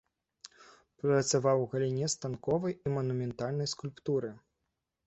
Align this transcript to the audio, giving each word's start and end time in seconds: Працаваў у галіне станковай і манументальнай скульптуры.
Працаваў 1.03 1.57
у 1.65 1.69
галіне 1.75 2.09
станковай 2.15 2.73
і 2.85 2.95
манументальнай 2.99 3.73
скульптуры. 3.77 4.39